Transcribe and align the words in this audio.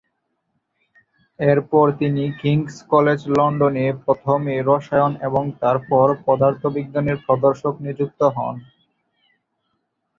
এরপর 1.39 1.85
তিনি 1.99 2.23
King's 2.39 2.73
College 2.91 3.19
London 3.31 3.73
এ 3.79 3.97
প্রথমে 4.03 4.55
রসায়ন 4.61 5.13
এবং 5.27 5.43
তারপর 5.61 6.07
পদার্থবিজ্ঞানের 6.25 7.17
প্রদর্শক 7.25 7.73
নিযুক্ত 7.85 8.21
হন। 8.35 8.55